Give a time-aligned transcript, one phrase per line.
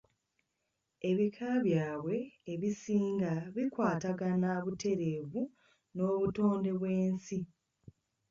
[1.09, 2.17] Ebika byabwe
[2.53, 5.41] ebisinga bikwatagana butereevu
[5.95, 7.39] n’obutonde bw’ensi.